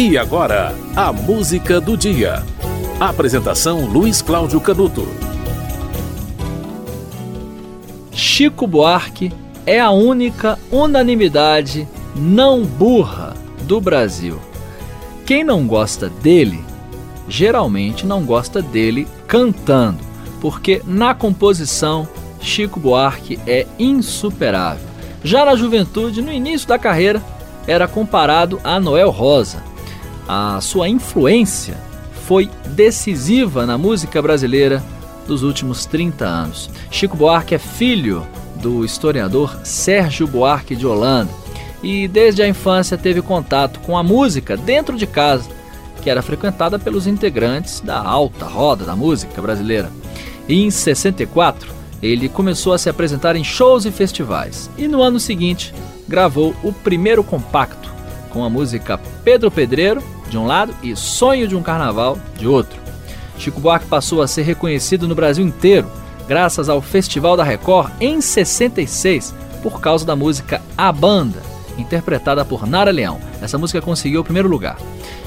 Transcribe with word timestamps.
E 0.00 0.16
agora, 0.16 0.72
a 0.94 1.12
música 1.12 1.80
do 1.80 1.96
dia. 1.96 2.44
Apresentação 3.00 3.84
Luiz 3.84 4.22
Cláudio 4.22 4.60
Canuto. 4.60 5.08
Chico 8.12 8.64
Buarque 8.64 9.32
é 9.66 9.80
a 9.80 9.90
única 9.90 10.56
unanimidade 10.70 11.88
não 12.14 12.62
burra 12.64 13.34
do 13.64 13.80
Brasil. 13.80 14.38
Quem 15.26 15.42
não 15.42 15.66
gosta 15.66 16.08
dele, 16.08 16.62
geralmente 17.28 18.06
não 18.06 18.24
gosta 18.24 18.62
dele 18.62 19.04
cantando, 19.26 19.98
porque 20.40 20.80
na 20.86 21.12
composição 21.12 22.06
Chico 22.40 22.78
Buarque 22.78 23.40
é 23.48 23.66
insuperável. 23.80 24.86
Já 25.24 25.44
na 25.44 25.56
juventude, 25.56 26.22
no 26.22 26.32
início 26.32 26.68
da 26.68 26.78
carreira, 26.78 27.20
era 27.66 27.88
comparado 27.88 28.60
a 28.62 28.78
Noel 28.78 29.10
Rosa. 29.10 29.66
A 30.28 30.60
sua 30.60 30.90
influência 30.90 31.74
foi 32.26 32.50
decisiva 32.66 33.64
na 33.64 33.78
música 33.78 34.20
brasileira 34.20 34.84
dos 35.26 35.42
últimos 35.42 35.86
30 35.86 36.26
anos. 36.26 36.68
Chico 36.90 37.16
Buarque 37.16 37.54
é 37.54 37.58
filho 37.58 38.26
do 38.56 38.84
historiador 38.84 39.58
Sérgio 39.64 40.26
Buarque 40.26 40.76
de 40.76 40.86
Holanda 40.86 41.30
e 41.82 42.06
desde 42.06 42.42
a 42.42 42.48
infância 42.48 42.98
teve 42.98 43.22
contato 43.22 43.80
com 43.80 43.96
a 43.96 44.02
música 44.02 44.54
dentro 44.54 44.98
de 44.98 45.06
casa, 45.06 45.48
que 46.02 46.10
era 46.10 46.20
frequentada 46.20 46.78
pelos 46.78 47.06
integrantes 47.06 47.80
da 47.80 47.98
alta 47.98 48.44
roda 48.44 48.84
da 48.84 48.94
música 48.94 49.40
brasileira. 49.40 49.90
E 50.46 50.62
em 50.62 50.70
64, 50.70 51.72
ele 52.02 52.28
começou 52.28 52.74
a 52.74 52.78
se 52.78 52.90
apresentar 52.90 53.34
em 53.34 53.44
shows 53.44 53.86
e 53.86 53.90
festivais. 53.90 54.68
E 54.76 54.86
no 54.88 55.02
ano 55.02 55.18
seguinte, 55.18 55.72
gravou 56.06 56.54
o 56.62 56.70
primeiro 56.70 57.24
compacto 57.24 57.90
com 58.28 58.44
a 58.44 58.50
música 58.50 59.00
Pedro 59.24 59.50
Pedreiro 59.50 60.02
de 60.28 60.38
um 60.38 60.46
lado 60.46 60.74
e 60.82 60.94
Sonho 60.94 61.48
de 61.48 61.56
um 61.56 61.62
Carnaval 61.62 62.18
de 62.36 62.46
outro. 62.46 62.78
Chico 63.38 63.60
Buarque 63.60 63.86
passou 63.86 64.20
a 64.20 64.28
ser 64.28 64.42
reconhecido 64.42 65.06
no 65.06 65.14
Brasil 65.14 65.44
inteiro 65.44 65.90
graças 66.26 66.68
ao 66.68 66.82
Festival 66.82 67.36
da 67.36 67.44
Record 67.44 67.90
em 68.00 68.20
66 68.20 69.34
por 69.62 69.80
causa 69.80 70.04
da 70.04 70.14
música 70.14 70.60
A 70.76 70.92
Banda, 70.92 71.42
interpretada 71.78 72.44
por 72.44 72.66
Nara 72.66 72.90
Leão. 72.90 73.18
Essa 73.40 73.58
música 73.58 73.80
conseguiu 73.80 74.20
o 74.20 74.24
primeiro 74.24 74.48
lugar. 74.48 74.76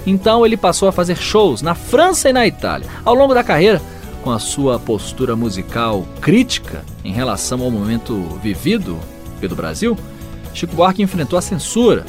Então 0.05 0.45
ele 0.45 0.55
passou 0.55 0.87
a 0.87 0.91
fazer 0.91 1.17
shows 1.17 1.61
na 1.61 1.75
França 1.75 2.29
e 2.29 2.33
na 2.33 2.45
Itália. 2.45 2.87
Ao 3.03 3.15
longo 3.15 3.33
da 3.33 3.43
carreira, 3.43 3.81
com 4.23 4.31
a 4.31 4.39
sua 4.39 4.79
postura 4.79 5.35
musical 5.35 6.05
crítica 6.21 6.85
em 7.03 7.11
relação 7.11 7.61
ao 7.61 7.71
momento 7.71 8.15
vivido 8.41 8.97
pelo 9.39 9.55
Brasil, 9.55 9.97
Chico 10.53 10.75
Buarque 10.75 11.01
enfrentou 11.01 11.39
a 11.39 11.41
censura 11.41 12.05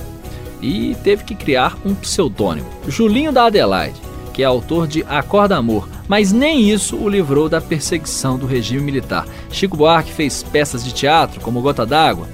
e 0.62 0.96
teve 1.02 1.24
que 1.24 1.34
criar 1.34 1.76
um 1.84 1.94
pseudônimo, 1.94 2.68
Julinho 2.86 3.32
da 3.32 3.46
Adelaide, 3.46 4.00
que 4.32 4.42
é 4.42 4.46
autor 4.46 4.86
de 4.86 5.04
Acorda 5.08 5.56
Amor, 5.56 5.88
mas 6.08 6.32
nem 6.32 6.70
isso 6.70 6.96
o 6.96 7.08
livrou 7.08 7.48
da 7.48 7.60
perseguição 7.60 8.38
do 8.38 8.46
regime 8.46 8.80
militar. 8.80 9.26
Chico 9.50 9.76
Buarque 9.76 10.12
fez 10.12 10.42
peças 10.42 10.84
de 10.84 10.94
teatro, 10.94 11.40
como 11.40 11.60
Gota 11.60 11.84
d'Água, 11.84 12.28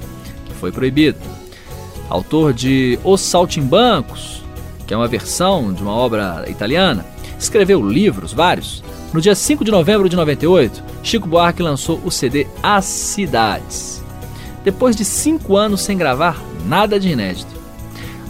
que 0.47 0.55
foi 0.55 0.71
proibido. 0.71 1.19
Autor 2.09 2.53
de 2.53 2.99
Os 3.03 3.21
Saltimbancos, 3.21 4.43
que 4.87 4.95
é 4.95 4.97
uma 4.97 5.09
versão 5.09 5.73
de 5.73 5.83
uma 5.83 5.93
obra 5.93 6.45
italiana, 6.49 7.05
escreveu 7.39 7.83
livros, 7.83 8.33
vários. 8.33 8.83
No 9.13 9.21
dia 9.21 9.35
5 9.35 9.65
de 9.65 9.71
novembro 9.71 10.09
de 10.09 10.17
98, 10.17 10.83
Chico 11.03 11.27
Buarque 11.27 11.63
lançou 11.63 12.01
o 12.05 12.11
CD 12.11 12.47
As 12.63 12.85
Cidades. 12.85 14.03
Depois 14.65 14.95
de 14.95 15.05
cinco 15.05 15.57
anos 15.57 15.81
sem 15.81 15.97
gravar 15.97 16.43
nada 16.67 17.01
de 17.01 17.09
inédito. 17.09 17.58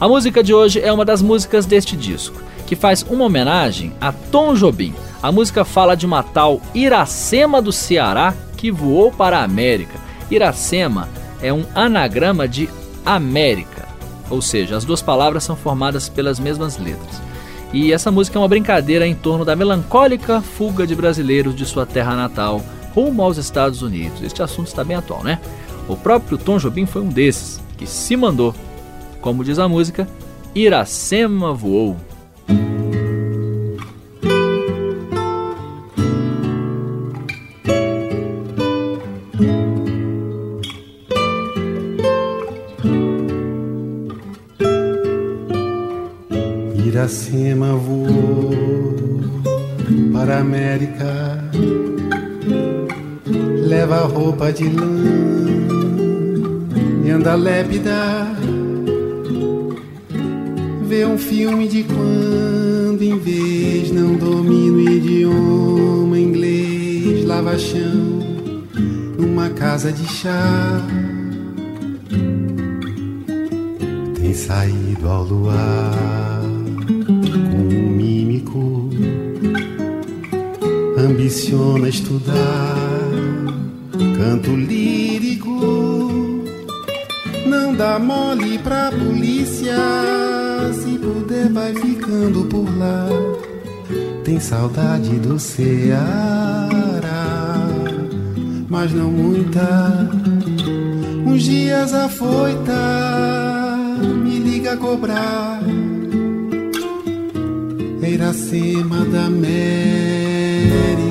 A 0.00 0.06
música 0.06 0.44
de 0.44 0.54
hoje 0.54 0.80
é 0.80 0.92
uma 0.92 1.04
das 1.04 1.20
músicas 1.20 1.66
deste 1.66 1.96
disco, 1.96 2.40
que 2.68 2.76
faz 2.76 3.04
uma 3.10 3.24
homenagem 3.24 3.92
a 4.00 4.12
Tom 4.12 4.54
Jobim. 4.54 4.94
A 5.20 5.32
música 5.32 5.64
fala 5.64 5.96
de 5.96 6.06
uma 6.06 6.22
tal 6.22 6.62
Iracema 6.72 7.60
do 7.60 7.72
Ceará 7.72 8.32
que 8.56 8.70
voou 8.70 9.10
para 9.10 9.40
a 9.40 9.42
América. 9.42 9.98
Iracema 10.30 11.08
é 11.42 11.52
um 11.52 11.64
anagrama 11.74 12.46
de 12.46 12.68
América, 13.04 13.88
ou 14.30 14.40
seja, 14.40 14.76
as 14.76 14.84
duas 14.84 15.02
palavras 15.02 15.42
são 15.42 15.56
formadas 15.56 16.08
pelas 16.08 16.38
mesmas 16.38 16.78
letras. 16.78 17.20
E 17.72 17.92
essa 17.92 18.12
música 18.12 18.38
é 18.38 18.40
uma 18.40 18.46
brincadeira 18.46 19.04
em 19.04 19.16
torno 19.16 19.44
da 19.44 19.56
melancólica 19.56 20.40
fuga 20.40 20.86
de 20.86 20.94
brasileiros 20.94 21.56
de 21.56 21.66
sua 21.66 21.84
terra 21.84 22.14
natal 22.14 22.62
rumo 22.94 23.20
aos 23.20 23.36
Estados 23.36 23.82
Unidos. 23.82 24.22
Este 24.22 24.44
assunto 24.44 24.68
está 24.68 24.84
bem 24.84 24.96
atual, 24.96 25.24
né? 25.24 25.40
O 25.88 25.96
próprio 25.96 26.38
Tom 26.38 26.56
Jobim 26.56 26.86
foi 26.86 27.02
um 27.02 27.08
desses 27.08 27.60
que 27.76 27.86
se 27.86 28.16
mandou 28.16 28.54
como 29.20 29.44
diz 29.44 29.58
a 29.58 29.68
música, 29.68 30.08
Iracema 30.54 31.52
voou. 31.52 31.96
Iracema 46.84 47.74
voou 47.74 48.54
para 50.12 50.36
a 50.36 50.40
América, 50.40 51.44
leva 53.66 54.00
roupa 54.06 54.52
de 54.52 54.68
lã 54.68 54.98
e 57.04 57.10
anda 57.10 57.34
lépida 57.34 58.36
ver 60.88 61.06
um 61.06 61.18
filme 61.18 61.68
de 61.68 61.84
quando 61.84 63.02
em 63.02 63.18
vez 63.18 63.92
não 63.92 64.14
domino 64.14 64.80
idioma 64.80 66.18
inglês, 66.18 67.26
lava 67.26 67.58
chão 67.58 68.22
numa 69.18 69.50
casa 69.50 69.92
de 69.92 70.08
chá. 70.08 70.82
Tem 74.18 74.32
saído 74.32 75.06
ao 75.06 75.24
luar 75.24 76.42
com 76.86 77.76
um 77.76 77.90
mímico, 77.90 78.88
ambiciona 80.96 81.90
estudar 81.90 82.78
canto 84.16 84.56
lírico, 84.56 85.60
não 87.46 87.74
dá 87.74 87.98
mole 87.98 88.58
pra 88.60 88.90
polícia 88.90 89.76
se 90.72 90.98
puder, 90.98 91.48
vai 91.52 91.74
ficando 91.74 92.44
por 92.44 92.64
lá. 92.78 93.08
Tem 94.24 94.38
saudade 94.38 95.18
do 95.18 95.38
Ceará, 95.38 95.98
mas 98.68 98.92
não 98.92 99.10
muita. 99.10 100.10
Uns 101.26 101.42
dias 101.42 101.94
afoita, 101.94 102.72
me 104.22 104.38
liga 104.38 104.72
a 104.72 104.76
cobrar. 104.76 105.62
Iracema 108.18 109.04
da 109.04 109.26
América. 109.26 111.07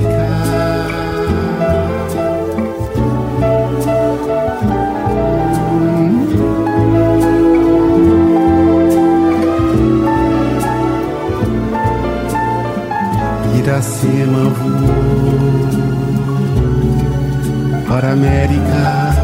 América, 18.06 19.16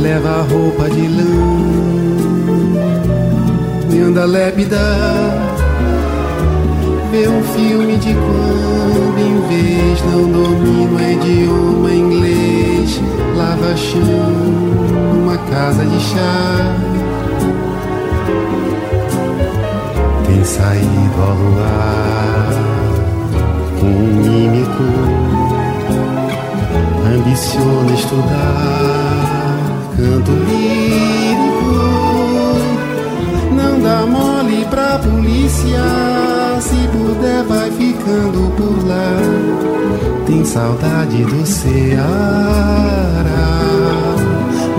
leva 0.00 0.40
a 0.40 0.42
roupa 0.42 0.88
de 0.88 1.06
lã 1.08 1.58
e 3.90 4.00
anda 4.00 4.24
lépida. 4.24 4.78
Vê 7.10 7.28
um 7.28 7.42
filme 7.42 7.96
de 7.96 8.14
quando 8.14 9.18
em 9.18 9.40
vez 9.48 10.02
não 10.04 10.30
domina 10.30 10.96
o 10.96 11.10
idioma 11.10 11.92
inglês, 11.92 13.00
lava 13.36 13.76
chão 13.76 14.02
numa 15.14 15.36
casa 15.36 15.84
de 15.84 16.00
chá. 16.00 16.76
Tem 20.26 20.44
saído 20.44 21.22
ao 21.22 21.34
luar 21.34 22.48
um 23.82 24.14
mímico 24.22 25.17
ambiciona 27.18 27.92
estudar. 27.94 29.56
Canto 29.96 30.30
lírico. 30.30 31.74
Não 33.52 33.80
dá 33.80 34.06
mole 34.06 34.64
pra 34.70 34.98
polícia. 34.98 35.82
Se 36.60 36.76
puder 36.88 37.42
vai 37.44 37.70
ficando 37.70 38.52
por 38.56 38.86
lá. 38.86 39.16
Tem 40.26 40.44
saudade 40.44 41.24
do 41.24 41.46
Ceará. 41.46 42.04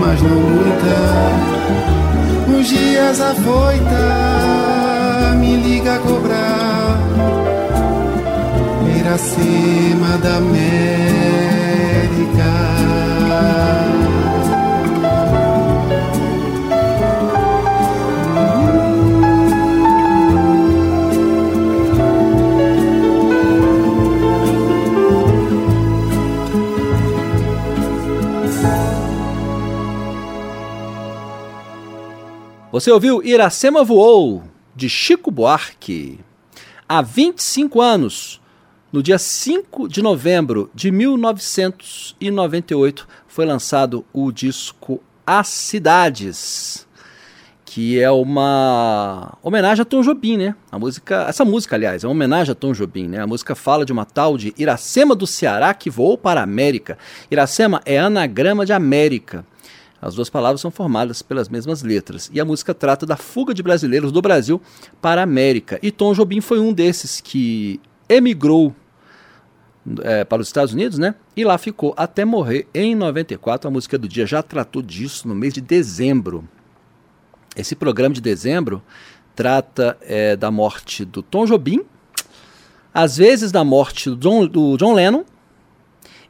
Mas 0.00 0.22
não 0.22 0.30
muita. 0.30 0.96
Uns 2.48 2.68
dias 2.68 3.20
afoita. 3.20 4.00
Me 5.38 5.56
liga 5.56 5.96
a 5.96 5.98
cobrar. 5.98 7.00
Iracema 8.96 10.18
da 10.22 10.36
América. 10.36 11.59
Você 32.80 32.90
ouviu 32.90 33.22
Iracema 33.22 33.84
Voou, 33.84 34.42
de 34.74 34.88
Chico 34.88 35.30
Buarque. 35.30 36.18
Há 36.88 37.02
25 37.02 37.78
anos, 37.78 38.39
no 38.92 39.04
dia 39.04 39.18
5 39.18 39.88
de 39.88 40.02
novembro 40.02 40.68
de 40.74 40.90
1998, 40.90 43.06
foi 43.28 43.46
lançado 43.46 44.04
o 44.12 44.32
disco 44.32 45.00
As 45.24 45.46
Cidades, 45.46 46.88
que 47.64 48.00
é 48.00 48.10
uma 48.10 49.38
homenagem 49.44 49.82
a 49.82 49.84
Tom 49.84 50.02
Jobim, 50.02 50.36
né? 50.36 50.56
A 50.72 50.78
música, 50.78 51.26
essa 51.28 51.44
música, 51.44 51.76
aliás, 51.76 52.02
é 52.02 52.08
uma 52.08 52.14
homenagem 52.14 52.50
a 52.50 52.54
Tom 52.56 52.72
Jobim, 52.72 53.06
né? 53.06 53.20
A 53.20 53.28
música 53.28 53.54
fala 53.54 53.84
de 53.84 53.92
uma 53.92 54.04
tal 54.04 54.36
de 54.36 54.52
Iracema 54.58 55.14
do 55.14 55.24
Ceará 55.24 55.72
que 55.72 55.88
voou 55.88 56.18
para 56.18 56.40
a 56.40 56.42
América. 56.42 56.98
Iracema 57.30 57.80
é 57.86 57.96
anagrama 57.96 58.66
de 58.66 58.72
América. 58.72 59.46
As 60.02 60.16
duas 60.16 60.28
palavras 60.28 60.60
são 60.60 60.72
formadas 60.72 61.22
pelas 61.22 61.48
mesmas 61.48 61.82
letras. 61.82 62.28
E 62.32 62.40
a 62.40 62.44
música 62.44 62.74
trata 62.74 63.06
da 63.06 63.16
fuga 63.16 63.54
de 63.54 63.62
brasileiros 63.62 64.10
do 64.10 64.20
Brasil 64.20 64.60
para 65.00 65.20
a 65.20 65.24
América. 65.24 65.78
E 65.80 65.92
Tom 65.92 66.12
Jobim 66.12 66.40
foi 66.40 66.58
um 66.58 66.72
desses 66.72 67.20
que 67.20 67.80
emigrou 68.08 68.74
é, 70.02 70.24
para 70.24 70.42
os 70.42 70.48
Estados 70.48 70.72
Unidos, 70.72 70.98
né? 70.98 71.14
E 71.36 71.44
lá 71.44 71.56
ficou 71.58 71.94
até 71.96 72.24
morrer 72.24 72.66
em 72.74 72.94
94. 72.94 73.68
A 73.68 73.70
música 73.70 73.98
do 73.98 74.08
dia 74.08 74.26
já 74.26 74.42
tratou 74.42 74.82
disso 74.82 75.26
no 75.26 75.34
mês 75.34 75.54
de 75.54 75.60
dezembro. 75.60 76.46
Esse 77.56 77.74
programa 77.74 78.14
de 78.14 78.20
dezembro 78.20 78.82
trata 79.34 79.96
é, 80.02 80.36
da 80.36 80.50
morte 80.50 81.04
do 81.04 81.22
Tom 81.22 81.46
Jobim, 81.46 81.82
às 82.92 83.16
vezes 83.16 83.50
da 83.50 83.64
morte 83.64 84.10
do 84.10 84.16
John, 84.16 84.46
do 84.46 84.76
John 84.76 84.92
Lennon 84.92 85.24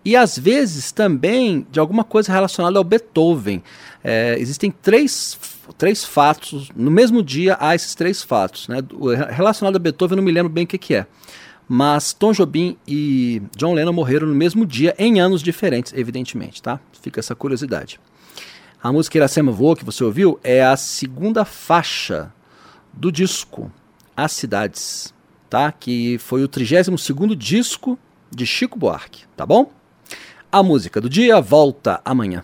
e 0.05 0.17
às 0.17 0.38
vezes 0.38 0.93
também 0.93 1.67
de 1.70 1.79
alguma 1.79 2.05
coisa 2.05 2.32
relacionada 2.32 2.79
ao 2.79 2.85
Beethoven. 2.85 3.62
É, 4.03 4.37
existem 4.38 4.70
três, 4.70 5.38
três 5.76 6.05
fatos, 6.05 6.70
no 6.75 6.91
mesmo 6.91 7.23
dia 7.23 7.56
há 7.61 7.75
esses 7.75 7.94
três 7.94 8.23
fatos. 8.23 8.69
Né? 8.69 8.79
Relacionado 9.31 9.76
a 9.76 9.79
Beethoven, 9.79 10.17
não 10.17 10.25
me 10.25 10.32
lembro 10.32 10.50
bem 10.50 10.64
o 10.64 10.67
que, 10.67 10.79
que 10.79 10.94
é. 10.94 11.06
Mas 11.72 12.12
Tom 12.12 12.32
Jobim 12.32 12.76
e 12.84 13.40
John 13.56 13.75
Lennon 13.75 13.93
morreram 13.93 14.26
no 14.26 14.34
mesmo 14.34 14.67
dia, 14.67 14.93
em 14.99 15.20
anos 15.20 15.40
diferentes, 15.40 15.93
evidentemente, 15.93 16.61
tá? 16.61 16.81
Fica 17.00 17.20
essa 17.20 17.32
curiosidade. 17.32 18.00
A 18.82 18.90
música 18.90 19.19
Iracema 19.19 19.52
Voa, 19.52 19.76
que 19.76 19.84
você 19.84 20.02
ouviu, 20.02 20.40
é 20.43 20.64
a 20.64 20.76
segunda 20.76 21.44
faixa 21.44 22.32
do 22.93 23.12
disco 23.12 23.70
As 24.17 24.32
Cidades, 24.32 25.14
tá? 25.49 25.70
Que 25.70 26.19
foi 26.19 26.43
o 26.43 26.49
32º 26.49 27.37
disco 27.37 27.96
de 28.32 28.44
Chico 28.44 28.76
Buarque, 28.76 29.22
tá 29.37 29.46
bom? 29.46 29.70
A 30.50 30.64
música 30.64 31.00
do 31.00 31.08
dia 31.08 31.40
volta 31.40 32.00
amanhã. 32.05 32.43